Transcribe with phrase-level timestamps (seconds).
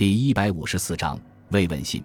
[0.00, 1.20] 第一百五十四章
[1.50, 2.02] 慰问信。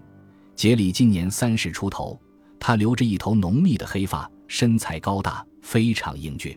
[0.54, 2.20] 杰里今年三十出头，
[2.60, 6.54] 他留着一头浓密的黑发，身材高大，非常英俊。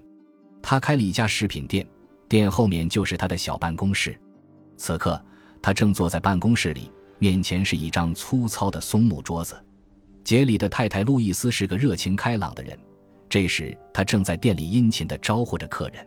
[0.61, 1.87] 他开了一家食品店，
[2.27, 4.19] 店后面就是他的小办公室。
[4.75, 5.23] 此刻，
[5.61, 9.55] 他正坐在办公室里，面前是一张粗糙的松木桌子。
[10.25, 12.77] 杰里的太太路易斯是个热情开朗的人，
[13.29, 16.05] 这时他正在店里殷勤地招呼着客人。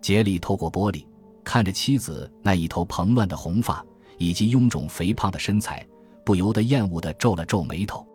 [0.00, 1.04] 杰里透过玻璃
[1.44, 3.84] 看着妻子那一头蓬乱的红发
[4.18, 5.86] 以及臃肿肥胖的身材，
[6.24, 8.06] 不由得厌恶地皱了皱眉头。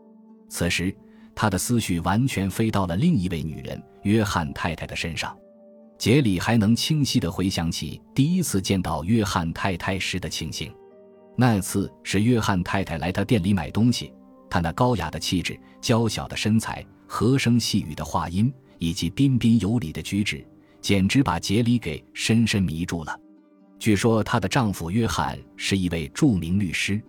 [0.50, 0.96] 此时，
[1.36, 5.38] 他的思绪完全飞到了另一位女人约翰太太的身上。
[5.98, 10.72] 杰里还能清晰地回想起第一次见到约翰太太时的情形。
[11.36, 14.14] 那次是约翰太太来他店里买东西。
[14.50, 20.48] 他那高雅的气质、娇小的身材、和声细语的话音，以及彬彬有礼的举止，
[20.82, 23.20] 简直把杰里给深深迷住了。
[23.80, 27.02] 据说她的丈夫约翰是一位著名律师。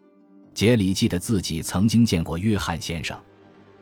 [0.55, 3.17] 杰里记得自己曾经见过约翰先生。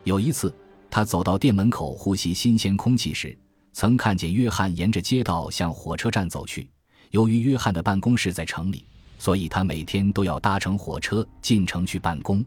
[0.05, 0.55] 有一次，
[0.91, 3.37] 他走到店门口呼吸新鲜空气时，
[3.73, 6.69] 曾看见约翰沿着街道向火车站走去。
[7.13, 8.87] 由于约翰的办公室在城里，
[9.19, 12.45] 所以他每天都要搭乘火车进城去办公。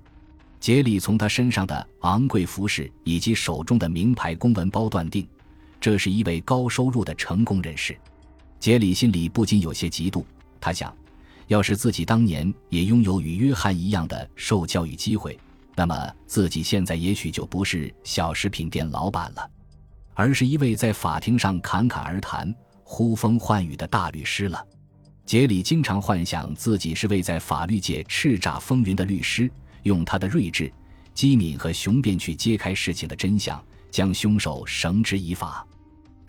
[0.59, 5.28] 杰里从他身上的昂贵服饰以及手中的名牌公文包断定，
[5.81, 7.98] 这是一位高收入的成功人士。
[8.60, 10.24] 杰里心里不禁有些嫉妒。
[10.60, 10.96] 他想，
[11.48, 15.40] 要是自己当年也拥有与约翰一样的受教育机会，
[15.76, 19.50] 那么自己现在也许就不是小食品店老板了，
[20.14, 24.62] 而是一位在法庭上侃侃而谈、呼风唤雨的大律师了。
[25.26, 29.50] 杰里经常幻想自己是位在法律界叱咤风云的律师。
[29.84, 30.70] 用他的睿智、
[31.14, 35.66] 机敏和雄辩去揭开事情的真相，将凶手绳之以法。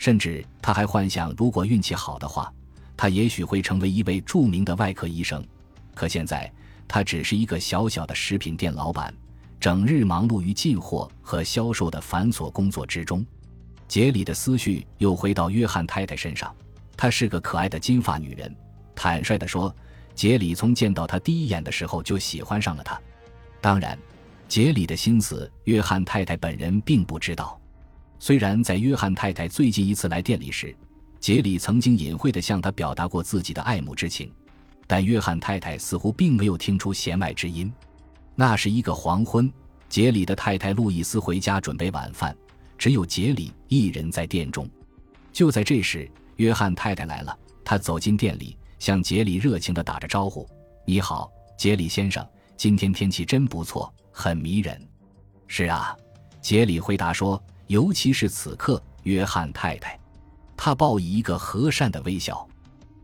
[0.00, 2.50] 甚至他还幻想，如果运气好的话，
[2.96, 5.46] 他也许会成为一位著名的外科医生。
[5.94, 6.50] 可现在，
[6.88, 9.12] 他只是一个小小的食品店老板，
[9.60, 13.22] 整日忙碌于进货和销售的繁琐工作之中。
[13.86, 16.50] 杰里的思绪又回到约翰太太身上，
[16.96, 18.56] 她是个可爱的金发女人。
[18.94, 19.74] 坦率地说，
[20.14, 22.98] 杰里从见到她第一眼的时候就喜欢上了她。
[23.60, 23.98] 当然，
[24.48, 27.60] 杰里的心思，约翰太太本人并不知道。
[28.22, 30.76] 虽然在约翰太太最近一次来店里时，
[31.18, 34.30] 杰里曾经隐晦地向他表达过自己的爱慕之情，
[34.86, 37.72] 但约翰太太似乎并没有听出弦外之音。
[38.34, 39.50] 那是一个黄昏，
[39.88, 42.36] 杰里的太太路易斯回家准备晚饭，
[42.76, 44.68] 只有杰里一人在店中。
[45.32, 46.06] 就在这时，
[46.36, 50.46] 约翰太太来了，他走进店里，向杰里热情地打着招呼
[50.84, 52.22] ：“你好，杰里先生。”
[52.54, 54.78] 今天天气真不错，很迷人。
[55.46, 55.96] 是啊，
[56.42, 59.96] 杰里回答说，尤其是此刻，约翰太太，
[60.56, 62.44] 他报以一个和善的微笑。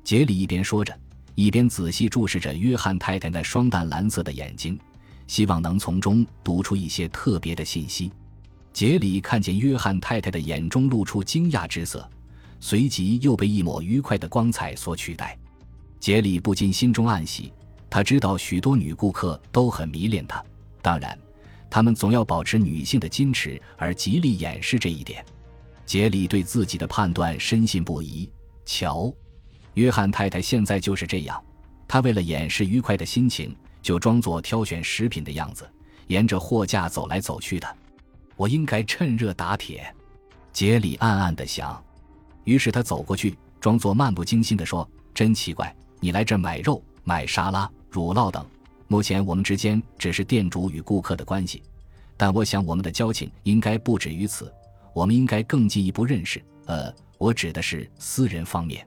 [0.03, 0.93] 杰里一边说着，
[1.37, 4.77] 一边仔细注视着约翰太太那双淡蓝色的眼睛，
[5.29, 8.11] 希望能从中读出一些特别的信息。
[8.73, 12.11] 杰里看见约翰太太的眼中露出惊讶之色，
[12.59, 15.39] 随即又被一抹愉快的光彩所取代。
[16.01, 17.53] 杰里不禁心中暗喜。
[17.89, 20.45] 他知道许多女顾客都很迷恋他，
[20.83, 21.17] 当然，
[21.77, 25.23] 他们总要保持女性的矜持而极力掩饰这一点。
[25.85, 28.27] 杰里对自己的判断深信不疑。
[28.65, 29.13] 瞧，
[29.75, 31.39] 约翰太太现在就是这样，
[31.87, 35.69] 她为了掩饰愉快的心情，就装作挑选食品的样子，
[36.07, 37.77] 沿着货架走来走去的。
[38.37, 39.95] 我应该趁热打铁，
[40.55, 41.85] 杰里暗暗地想。
[42.45, 48.43] 于是他走过去，装作漫不经心地说：“真奇怪，你来这买肉、买沙拉。”乳酪等，
[48.89, 51.63] 目前我们之间只是店主与顾客的关系，
[52.17, 54.53] 但我想我们的交情应该不止于此，
[54.93, 56.43] 我们应该更进一步认识。
[56.67, 58.87] 呃，我指的是私人方面。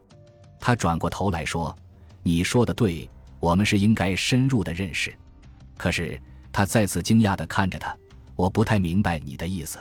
[0.60, 1.76] 他转过头来说
[2.24, 5.14] ：“你说的对，我们是应该深入的认识。”
[5.78, 6.20] 可是
[6.52, 7.96] 他再次惊讶地看着他，
[8.36, 9.80] 我不太明白你的意思。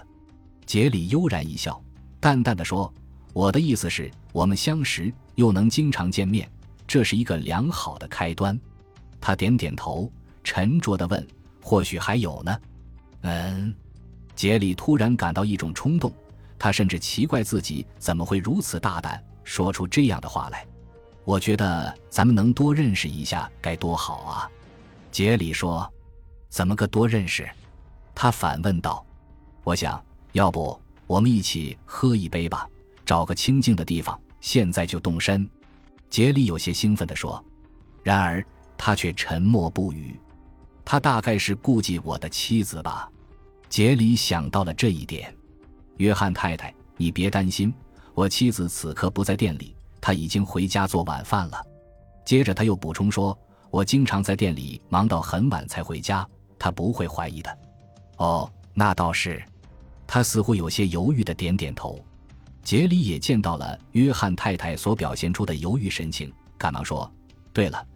[0.66, 1.80] 杰里悠然一笑，
[2.20, 2.92] 淡淡的说
[3.32, 6.48] ：“我的意思是，我们相识又能经常见面，
[6.86, 8.58] 这是一个良好的开端。”
[9.28, 10.10] 他点点头，
[10.42, 11.28] 沉着地问
[11.60, 12.60] ：“或许还有呢？”
[13.20, 13.74] 嗯，
[14.34, 16.10] 杰里突然感到一种冲动，
[16.58, 20.66] 他甚至奇怪自己怎么会如此大胆，说出这样的话来。
[21.26, 24.50] 我觉得咱们能多认识一下该多好啊！
[25.12, 25.86] 杰里说
[26.48, 27.46] ：“怎么个多认识？”
[28.16, 29.04] 他反问道
[29.62, 32.66] ：“我想要不我们一起喝一杯吧，
[33.04, 35.46] 找个清静的地方，现在就动身。”
[36.08, 37.44] 杰里有些兴奋地说。
[38.02, 38.42] 然而。
[38.78, 40.18] 他却沉默不语，
[40.84, 43.10] 他大概是顾忌我的妻子吧。
[43.68, 45.34] 杰里想到了这一点。
[45.96, 47.74] 约翰太太，你别担心，
[48.14, 51.60] 我妻子此刻不在店里，她已经回家做晚饭了。
[52.24, 53.36] 接着他又补充说
[53.70, 56.26] ：“我经常在店里忙到很晚才回家，
[56.58, 57.58] 他不会怀疑的。
[58.18, 59.42] 哦，那倒是。
[60.06, 62.02] 他似乎有些犹豫的点点头。
[62.62, 67.10] 杰里也见到了约翰太太所表现出的犹豫神情，赶忙说
[67.52, 67.86] ：“对了，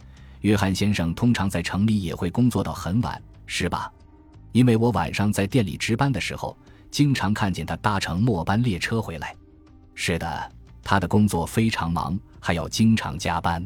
[0.42, 3.92] 约翰先生通常在城里也会工作到很晚，是吧？
[4.52, 6.56] 因为我晚上在店里值班的时候，
[6.90, 9.34] 经常看见他搭乘末班列车回来。
[9.94, 10.52] 是的，
[10.82, 13.64] 他的工作非常忙，还要经常加班。”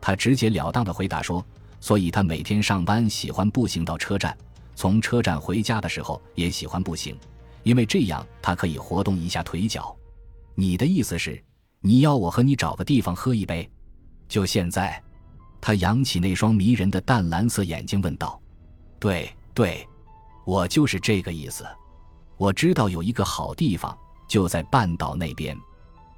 [0.00, 1.44] 他直截了当的回答说
[1.80, 4.36] ：“所以他每天上班喜欢步行到车站，
[4.74, 7.16] 从车站回家的时候也喜欢步行，
[7.64, 9.94] 因为这样他可以活动一下腿脚。
[10.54, 11.42] 你的意思是，
[11.80, 13.68] 你要我和你找个地方喝一杯？
[14.28, 14.98] 就现在？”
[15.66, 18.38] 他扬起那双迷人的淡蓝色眼睛问道
[19.00, 19.88] ：“对对，
[20.44, 21.64] 我就是这个意思。
[22.36, 23.96] 我知道有一个好地方，
[24.28, 25.56] 就在半岛那边。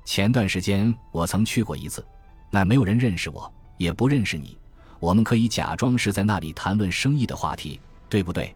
[0.04, 2.04] 前段时间我曾去过一次，
[2.50, 3.48] 那没有人认识我。”
[3.78, 4.58] 也不认识你，
[4.98, 7.78] 我们可以假装是在那里谈论生意的话题，
[8.08, 8.52] 对不对？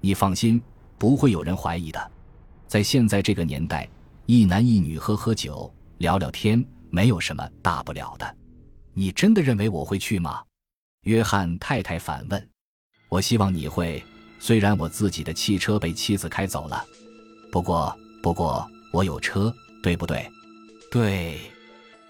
[0.00, 0.60] 你放心，
[0.98, 2.10] 不会有人怀疑的。
[2.66, 3.88] 在现在这个年代，
[4.26, 8.36] 一男一女喝喝酒、聊聊天，没有什么大不了的。
[8.96, 10.40] 你真的认为我会去吗？
[11.02, 12.48] 约翰太太反问。
[13.08, 14.02] 我希望你会，
[14.38, 16.84] 虽然我自己的汽车被妻子开走了，
[17.50, 17.92] 不过，
[18.22, 19.52] 不过我有车，
[19.82, 20.30] 对不对？
[20.92, 21.40] 对，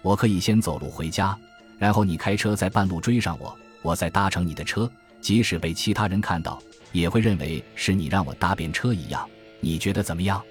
[0.03, 1.35] 我可以先走路回家。
[1.79, 4.89] 然后你开车在半路追上我，我再搭乘你的车，
[5.19, 6.61] 即使被其他人看到，
[6.91, 9.27] 也会认为是你让我搭便车一样。
[9.59, 10.41] 你觉得怎么样？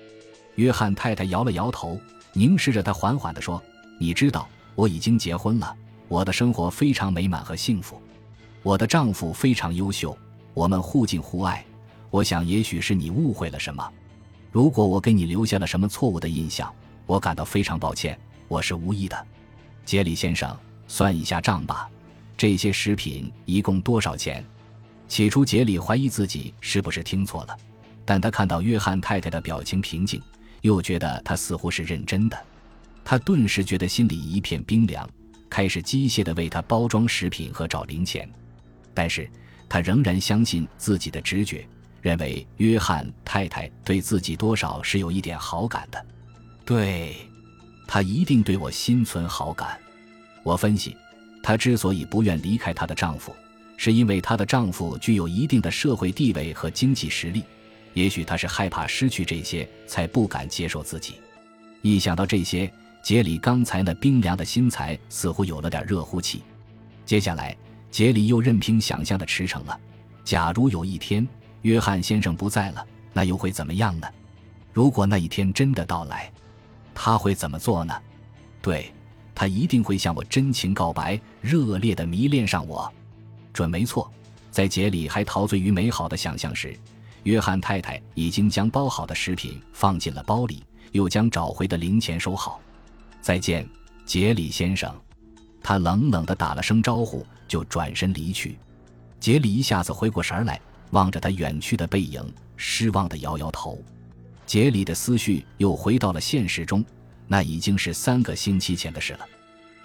[0.57, 2.01] 约翰太太摇了摇头，
[2.33, 3.63] 凝视着他，缓缓地说
[3.99, 5.75] ：“你知道，我已经结婚了，
[6.15, 8.01] 我的生活非常美满和幸福，
[8.63, 10.17] 我的丈夫非常优秀，
[10.53, 11.65] 我们互敬互爱。
[12.09, 13.85] 我想，也许是你误会了什么。
[14.53, 16.73] 如果我给你留下了什么错误的印象，
[17.05, 18.17] 我感到非常抱歉，
[18.47, 19.27] 我是无意的，
[19.85, 20.57] 杰里先生。”
[20.87, 21.91] 算一下账吧，
[22.37, 24.45] 这些食品一共多少钱？
[25.09, 27.57] 起初杰里怀疑自己是不是听错了，
[28.05, 30.23] 但他看到约翰太太的表情平静，
[30.61, 32.39] 又觉得他似乎是认真的，
[33.05, 35.09] 他顿时觉得心里一片冰凉，
[35.55, 38.29] 开始机械地为他包装食品和找零钱。
[38.93, 39.31] 但是
[39.69, 41.65] 他仍然相信自己的直觉，
[42.03, 46.07] 认为约翰太太对自己多少是有一点好感的。
[46.65, 47.15] 对，
[47.87, 49.79] 他一定对我心存好感。
[50.43, 50.97] 我分析，
[51.41, 53.33] 她之所以不愿离开她的丈夫，
[53.77, 57.45] 是因为她的丈夫具有一定的社会地位和经济实力。
[57.93, 61.15] 也许她是害怕失去这些，才不敢接受自己。
[61.81, 62.69] 一想到这些，
[63.05, 66.43] 杰里刚才那冰凉的心才似乎有了点热乎气。
[67.05, 67.55] 接下来，
[67.91, 69.79] 杰里又任凭想象的驰骋了。
[70.25, 71.29] 假如有一天
[71.61, 74.09] 约翰先生不在了，那又会怎么样呢？
[74.73, 76.33] 如果那一天真的到来，
[76.95, 77.95] 他会怎么做呢？
[78.63, 78.91] 对。
[79.37, 82.91] 他一定会向我真情告白，热烈的迷恋上我，
[83.53, 84.09] 准没错。
[84.53, 86.79] 在杰里还陶醉于美好的想象时，
[87.25, 90.63] 约翰太太已经将包好的食品放进了包里，
[90.93, 92.61] 又将找回的零钱收好。
[93.25, 93.67] 再见，
[94.05, 94.95] 杰里先生。
[95.63, 98.59] 他冷冷地打了声招呼，就转身离去。
[99.19, 100.61] 杰里一下子回过神来，
[100.91, 102.23] 望着他远去的背影，
[102.59, 103.83] 失望地摇摇头。
[104.45, 106.85] 杰里的思绪又回到了现实中。
[107.27, 109.21] 那已经是三个星期前的事了。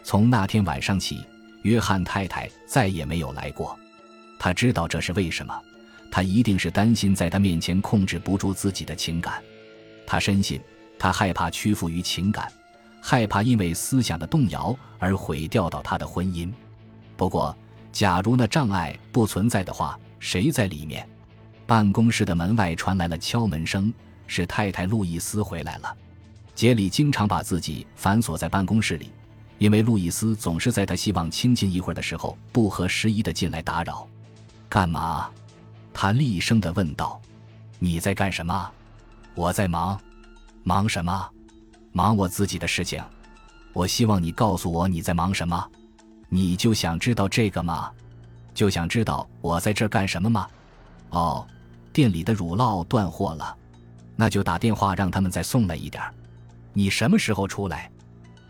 [0.04, 1.26] 从那天晚上起，
[1.62, 3.80] 约翰太太再也没有来过。
[4.38, 5.58] 他知道这是为什么，
[6.12, 9.42] 他一定是担心在他面前控制不住自己的情感。
[10.06, 10.60] 他深信，
[11.00, 12.52] 他害怕屈服于情感，
[13.02, 16.52] 害怕因为思想的动摇而毁掉到他的婚姻。
[17.16, 17.56] 不过，
[17.92, 21.08] 假如那障碍不存在的话，谁在里面？
[21.66, 23.94] 办公室的门外传来了敲门声，
[24.26, 25.96] 是太太路易斯回来了。
[26.56, 29.12] 杰里经常把自己反锁在办公室里，
[29.60, 34.08] 因为路易斯总是在他希望清静一会儿的时候不合时宜的进来打扰。
[34.68, 35.30] 干嘛？
[35.94, 37.20] 他厉声的问道。
[37.80, 38.72] 你在干什么？
[39.36, 40.00] 我在忙。
[40.64, 41.30] 忙什么？
[42.00, 43.04] 忙我自己的事情。
[43.74, 45.70] 我希望你告诉我你在忙什么。
[46.30, 47.92] 你就想知道这个吗？
[48.54, 50.48] 就想知道我在这儿干什么吗？
[51.10, 51.46] 哦，
[51.92, 53.54] 店里的乳酪断货了，
[54.16, 56.14] 那就打电话让他们再送来一点儿。
[56.72, 57.92] 你什么时候出来？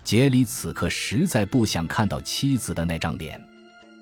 [0.03, 3.41] 杰里此刻实在不想看到妻子的那张脸。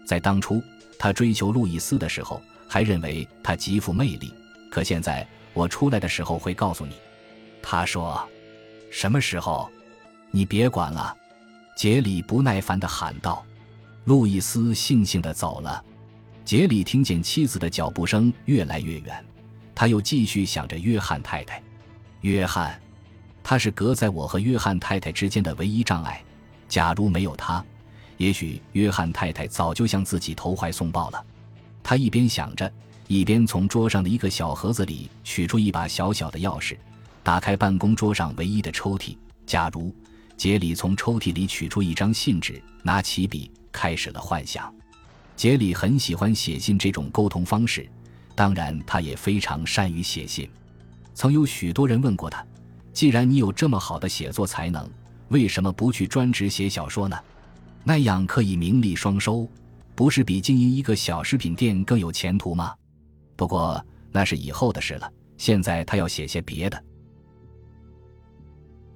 [0.06, 0.62] 在当初
[1.00, 4.34] 他追求路易斯的时候，还认为他极富魅力。
[4.70, 6.96] 可现在我出来的时候会告诉你。
[7.62, 8.28] 他说
[8.90, 9.70] ：“什么时候？
[10.32, 11.16] 你别管了。”
[11.76, 13.46] 杰里不耐烦地喊道。
[14.06, 15.84] 路易斯悻悻地走了。
[16.44, 19.26] 杰里听见妻子的脚步声越来越远，
[19.76, 21.62] 他又继续想着约翰太太。
[22.22, 22.80] 约翰。
[23.44, 26.22] 他是隔在我和约翰太太之间的唯一障碍。
[26.68, 27.64] 假如没有他，
[28.18, 31.26] 也许约翰太太早就向自己投怀送抱了。
[31.82, 32.70] 他一边想着，
[33.08, 36.76] 一边从桌上的一个小盒子里取出一把小小的钥匙，
[37.28, 39.18] 打开办公桌上唯一的抽屉。
[39.46, 39.94] 假如
[40.38, 44.74] 杰里从抽屉里取出一张信纸，拿起笔，开始了幻想。
[45.36, 47.86] 杰里很喜欢写信这种沟通方式，
[48.34, 50.50] 当然，他也非常善于写信。
[51.14, 52.42] 曾有许多人问过他
[52.94, 54.90] ：“既然你有这么好的写作才能，
[55.28, 57.20] 为什么不去专职写小说呢？
[57.84, 59.46] 那样可以名利双收，
[59.96, 62.74] 不是比经营一个小食品店更有前途吗？”
[63.36, 65.12] 不过那是以后的事了。
[65.38, 66.82] 现在他要写些别的。